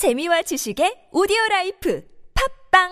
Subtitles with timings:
[0.00, 2.02] 재미와 지식의 오디오 life
[2.72, 2.88] 팟빵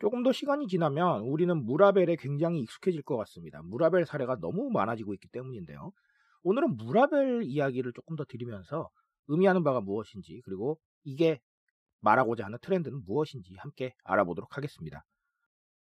[0.00, 3.62] 조금 더 시간이 지나면 우리는 무라벨에 굉장히 익숙해질 것 같습니다.
[3.62, 5.92] 무라벨 사례가 너무 많아지고 있기 때문인데요.
[6.42, 8.90] 오늘은 무라벨 이야기를 조금 더 드리면서
[9.28, 11.40] 의미하는 바가 무엇인지 그리고 이게
[12.00, 15.04] 말하고자 하는 트렌드는 무엇인지 함께 알아보도록 하겠습니다.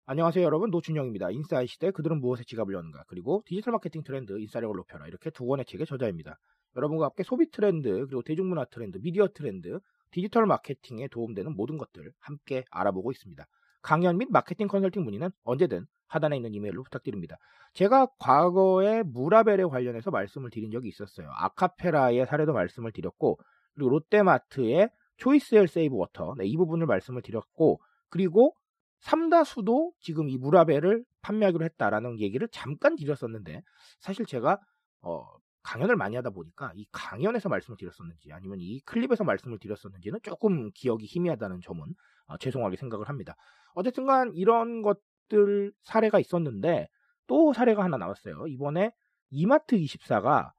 [0.06, 1.30] 안녕하세요 여러분 노준영입니다.
[1.30, 5.66] 인싸의 시대 그들은 무엇에 지갑을 여는가 그리고 디지털 마케팅 트렌드 인싸력을 높여라 이렇게 두 권의
[5.66, 6.38] 책의 저자입니다.
[6.74, 9.78] 여러분과 함께 소비 트렌드 그리고 대중문화 트렌드 미디어 트렌드
[10.10, 13.46] 디지털 마케팅에 도움되는 모든 것들 함께 알아보고 있습니다.
[13.82, 17.36] 강연 및 마케팅 컨설팅 문의는 언제든 하단에 있는 이메일로 부탁드립니다.
[17.74, 21.30] 제가 과거에 무라벨에 관련해서 말씀을 드린 적이 있었어요.
[21.30, 23.38] 아카페라의 사례도 말씀을 드렸고
[23.74, 28.54] 그리고 롯데마트의 초이스엘 세이브 워터 네, 이 부분을 말씀을 드렸고 그리고
[29.00, 33.62] 삼다수도 지금 이 무라벨을 판매하기로 했다라는 얘기를 잠깐 드렸었는데
[34.00, 34.58] 사실 제가
[35.02, 35.24] 어,
[35.62, 41.04] 강연을 많이 하다 보니까 이 강연에서 말씀을 드렸었는지 아니면 이 클립에서 말씀을 드렸었는지는 조금 기억이
[41.06, 41.84] 희미하다는 점은
[42.26, 43.36] 어, 죄송하게 생각을 합니다.
[43.74, 46.88] 어쨌든간 이런 것들 사례가 있었는데
[47.26, 48.46] 또 사례가 하나 나왔어요.
[48.48, 48.90] 이번에
[49.30, 50.52] 이마트 24가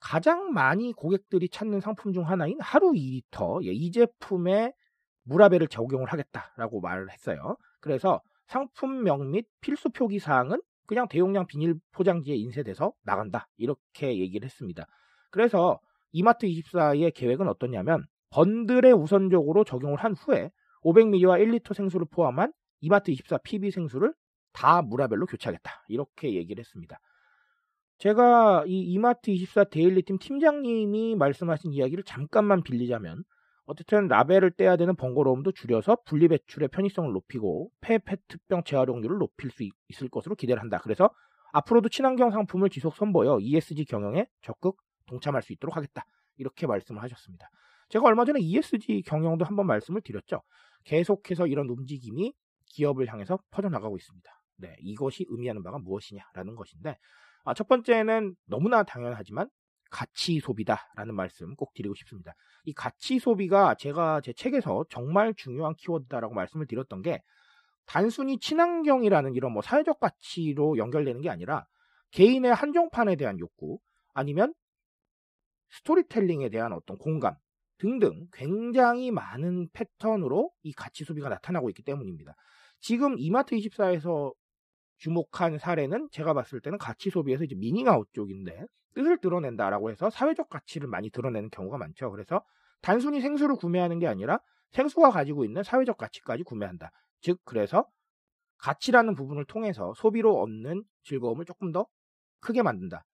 [0.00, 4.72] 가장 많이 고객들이 찾는 상품 중 하나인 하루 2리터 예, 이 제품에
[5.24, 7.56] 무라벨을 적용을 하겠다라고 말을 했어요.
[7.80, 13.48] 그래서 상품명 및 필수 표기 사항은 그냥 대용량 비닐 포장지에 인쇄돼서 나간다.
[13.56, 14.86] 이렇게 얘기를 했습니다.
[15.30, 15.80] 그래서
[16.12, 20.50] 이마트 24의 계획은 어떠냐면 번들에 우선적으로 적용을 한 후에
[20.84, 24.14] 500ml와 1리터 생수를 포함한 이마트 24 PB 생수를
[24.52, 25.84] 다 무라벨로 교체하겠다.
[25.88, 26.98] 이렇게 얘기를 했습니다.
[27.98, 33.24] 제가 이 이마트 24 데일리팀 팀장님이 말씀하신 이야기를 잠깐만 빌리자면
[33.64, 40.36] 어쨌든 라벨을 떼야 되는 번거로움도 줄여서 분리배출의 편의성을 높이고 폐페트병 재활용률을 높일 수 있을 것으로
[40.36, 40.78] 기대를 한다.
[40.82, 41.10] 그래서
[41.52, 44.76] 앞으로도 친환경 상품을 지속 선보여 ESG 경영에 적극
[45.06, 46.04] 동참할 수 있도록 하겠다.
[46.36, 47.48] 이렇게 말씀을 하셨습니다.
[47.88, 50.42] 제가 얼마 전에 ESG 경영도 한번 말씀을 드렸죠.
[50.84, 52.34] 계속해서 이런 움직임이
[52.66, 54.30] 기업을 향해서 퍼져나가고 있습니다.
[54.58, 56.98] 네, 이것이 의미하는 바가 무엇이냐라는 것인데
[57.46, 59.48] 아, 첫 번째는 너무나 당연하지만
[59.88, 62.34] 가치 소비다라는 말씀 꼭 드리고 싶습니다.
[62.64, 67.22] 이 가치 소비가 제가 제 책에서 정말 중요한 키워드다라고 말씀을 드렸던 게
[67.86, 71.66] 단순히 친환경이라는 이런 뭐 사회적 가치로 연결되는 게 아니라
[72.10, 73.78] 개인의 한정판에 대한 욕구
[74.12, 74.52] 아니면
[75.70, 77.36] 스토리텔링에 대한 어떤 공감
[77.78, 82.34] 등등 굉장히 많은 패턴으로 이 가치 소비가 나타나고 있기 때문입니다.
[82.80, 84.32] 지금 이마트 24에서
[84.98, 90.88] 주목한 사례는 제가 봤을 때는 가치 소비에서 이제 미닝아웃 쪽인데 뜻을 드러낸다라고 해서 사회적 가치를
[90.88, 92.10] 많이 드러내는 경우가 많죠.
[92.10, 92.42] 그래서
[92.82, 94.38] 단순히 생수를 구매하는 게 아니라
[94.72, 96.90] 생수가 가지고 있는 사회적 가치까지 구매한다.
[97.20, 97.86] 즉 그래서
[98.58, 101.86] 가치라는 부분을 통해서 소비로 얻는 즐거움을 조금 더
[102.40, 103.04] 크게 만든다.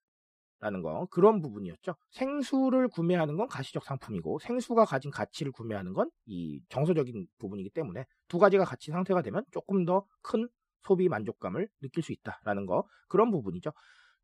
[0.60, 1.96] 라는 거 그런 부분이었죠.
[2.10, 8.38] 생수를 구매하는 건 가시적 상품이고 생수가 가진 가치를 구매하는 건 이 정서적인 부분이기 때문에 두
[8.38, 10.48] 가지가 같이 상태가 되면 조금 더 큰
[10.84, 13.72] 소비 만족감을 느낄 수 있다라는 거 그런 부분이죠.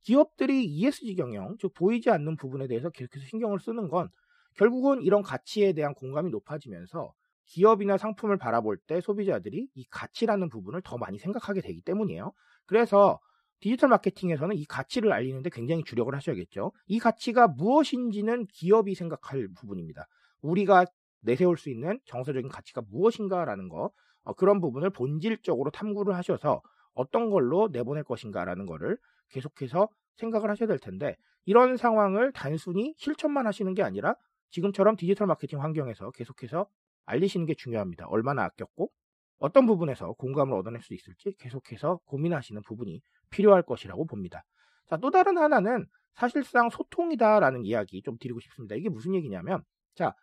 [0.02, 4.08] 기업들이 ESG 경영 즉 보이지 않는 부분에 대해서 계속해서 신경을 쓰는 건
[4.56, 7.12] 결국은 이런 가치에 대한 공감이 높아지면서
[7.46, 12.32] 기업이나 상품을 바라볼 때 소비자들이 이 가치라는 부분을 더 많이 생각하게 되기 때문이에요.
[12.66, 13.18] 그래서
[13.60, 16.72] 디지털 마케팅에서는 이 가치를 알리는데 굉장히 주력을 하셔야겠죠.
[16.86, 20.06] 이 가치가 무엇인지는 기업이 생각할 부분입니다.
[20.42, 20.84] 우리가
[21.20, 23.90] 내세울 수 있는 정서적인 가치가 무엇인가라는 거 어,
[24.34, 26.62] 그런 부분을 본질적으로 탐구를 하셔서
[26.94, 28.98] 어떤 걸로 내보낼 것인가라는 거를
[29.30, 34.14] 계속해서 생각을 하셔야 될 텐데 이런 상황을 단순히 실천만 하시는 게 아니라
[34.50, 36.66] 지금처럼 디지털 마케팅 환경에서 계속해서
[37.06, 38.06] 알리시는 게 중요합니다.
[38.08, 38.90] 얼마나 아꼈고
[39.38, 43.00] 어떤 부분에서 공감을 얻어낼 수 있을지 계속해서 고민하시는 부분이
[43.30, 44.44] 필요할 것이라고 봅니다.
[44.86, 48.74] 자, 또 다른 하나는 사실상 소통이다라는 이야기 좀 드리고 싶습니다.
[48.74, 49.62] 이게 무슨 얘기냐면,
[49.94, 50.14] 자,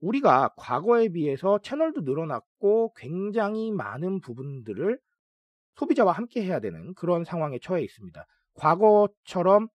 [0.00, 4.98] 우리가 과거에 비해서 채널도 늘어났고 굉장히 많은 부분들을
[5.76, 8.26] 소비자와 함께 해야 되는 그런 상황에 처해 있습니다.
[8.54, 9.68] 과거처럼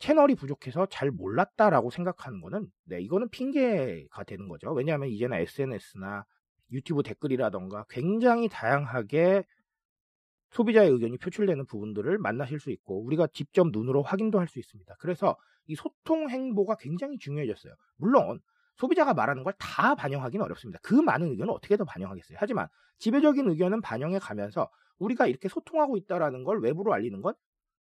[0.00, 4.72] 채널이 부족해서 잘 몰랐다라고 생각하는 거는 네, 이거는 핑계가 되는 거죠.
[4.72, 6.24] 왜냐하면 이제는 SNS나
[6.70, 9.44] 유튜브 댓글이라던가 굉장히 다양하게
[10.50, 14.94] 소비자의 의견이 표출되는 부분들을 만나실 수 있고 우리가 직접 눈으로 확인도 할 수 있습니다.
[14.98, 15.36] 그래서
[15.66, 17.74] 이 소통 행보가 굉장히 중요해졌어요.
[17.96, 18.40] 물론
[18.78, 20.78] 소비자가 말하는 걸 다 반영하기는 어렵습니다.
[20.82, 22.38] 그 많은 의견을 어떻게 더 반영하겠어요?
[22.40, 27.34] 하지만 지배적인 의견은 반영해 가면서 우리가 이렇게 소통하고 있다라는 걸 외부로 알리는 건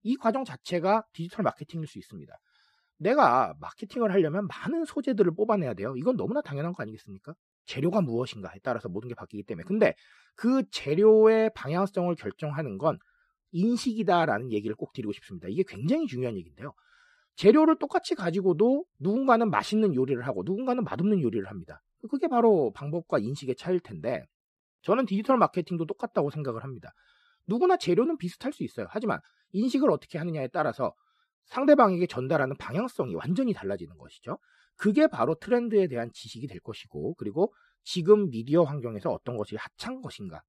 [0.02, 2.32] 이 과정 자체가 디지털 마케팅일 수 있습니다.
[2.98, 5.94] 내가 마케팅을 하려면 많은 소재들을 뽑아내야 돼요.
[5.96, 7.34] 이건 너무나 당연한 거 아니겠습니까?
[7.66, 9.64] 재료가 무엇인가에 따라서 모든 게 바뀌기 때문에.
[9.66, 9.94] 근데
[10.36, 12.98] 그 재료의 방향성을 결정하는 건
[13.52, 15.48] 인식이다라는 얘기를 꼭 드리고 싶습니다.
[15.50, 16.72] 이게 굉장히 중요한 얘기인데요.
[17.36, 21.82] 재료를 똑같이 가지고도 누군가는 맛있는 요리를 하고 누군가는 맛없는 요리를 합니다.
[22.10, 24.24] 그게 바로 방법과 인식의 차이일 텐데
[24.82, 26.92] 저는 디지털 마케팅도 똑같다고 생각을 합니다.
[27.46, 28.86] 누구나 재료는 비슷할 수 있어요.
[28.90, 29.20] 하지만
[29.52, 30.94] 인식을 어떻게 하느냐에 따라서
[31.46, 34.38] 상대방에게 전달하는 방향성이 완전히 달라지는 것이죠.
[34.76, 40.42] 그게 바로 트렌드에 대한 지식이 될 것이고, 그리고 지금 미디어 환경에서 어떤 것이 핫한 것인가,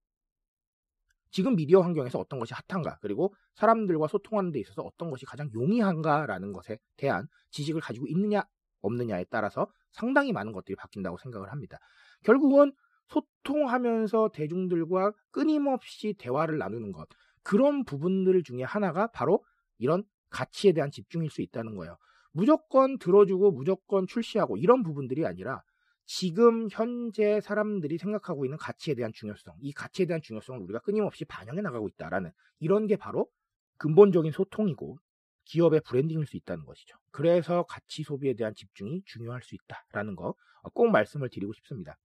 [1.31, 6.53] 지금 미디어 환경에서 어떤 것이 핫한가, 그리고 사람들과 소통하는 데 있어서 어떤 것이 가장 용이한가라는
[6.53, 8.44] 것에 대한 지식을 가지고 있느냐,
[8.81, 11.77] 없느냐에 따라서 상당히 많은 것들이 바뀐다고 생각을 합니다.
[12.24, 12.71] 결국은
[13.07, 17.07] 소통하면서 대중들과 끊임없이 대화를 나누는 것,
[17.44, 19.44] 그런 부분들 중에 하나가 바로
[19.77, 21.97] 이런 가치에 대한 집중일 수 있다는 거예요.
[22.31, 25.63] 무조건 들어주고 무조건 출시하고 이런 부분들이 아니라
[26.07, 31.62] 지금 현재 사람들이 생각하고 있는 가치에 대한 중요성, 이 가치에 대한 중요성을 우리가 끊임없이 반영해
[31.62, 33.30] 나가고 있다라는 이런 게 바로
[33.77, 34.98] 근본적인 소통이고
[35.45, 36.98] 기업의 브랜딩일 수 있다는 것이죠.
[37.12, 40.33] 그래서 가치 소비에 대한 집중이 중요할 수 있다라는 거
[40.74, 41.98] 꼭 말씀을 드리고 싶습니다.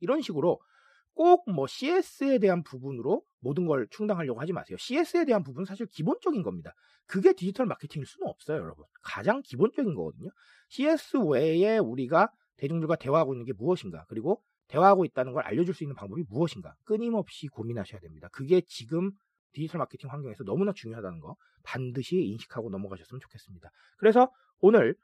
[0.00, 0.60] 이런 식으로
[1.14, 4.76] 꼭 뭐 CS에 대한 부분으로 모든 걸 충당하려고 하지 마세요.
[4.78, 6.74] CS에 대한 부분은 사실 기본적인 겁니다.
[7.06, 8.84] 그게 디지털 마케팅일 수는 없어요, 여러분.
[9.02, 10.30] 가장 기본적인 거거든요.
[10.70, 15.94] CS 외에 우리가 대중들과 대화하고 있는 게 무엇인가, 그리고 대화하고 있다는 걸 알려줄 수 있는
[15.96, 18.28] 방법이 무엇인가, 끊임없이 고민하셔야 됩니다.
[18.32, 19.10] 그게 지금
[19.52, 23.70] 디지털 마케팅 환경에서 너무나 중요하다는 거 반드시 인식하고 넘어가셨으면 좋겠습니다.
[23.98, 24.30] 그래서
[24.60, 24.96] 오늘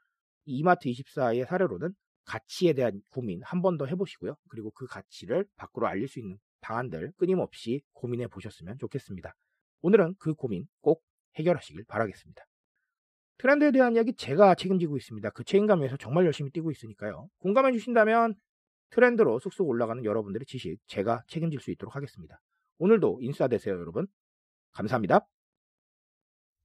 [0.45, 1.93] 이마트 24의 사례로는
[2.25, 4.35] 가치에 대한 고민 한 번 더 해보시고요.
[4.49, 9.33] 그리고 그 가치를 밖으로 알릴 수 있는 방안들 끊임없이 고민해 보셨으면 좋겠습니다.
[9.81, 11.03] 오늘은 그 고민 꼭
[11.35, 12.43] 해결하시길 바라겠습니다.
[13.41, 15.31] 트렌드에 대한 이야기 제가 책임지고 있습니다.
[15.31, 17.27] 그 책임감 위해서 정말 열심히 뛰고 있으니까요.
[17.39, 18.35] 공감해 주신다면
[18.91, 22.39] 트렌드로 쑥쑥 올라가는 여러분들의 지식 제가 책임질 수 있도록 하겠습니다.
[22.77, 24.05] 오늘도 인싸 되세요, 여러분.
[24.73, 25.25] 감사합니다.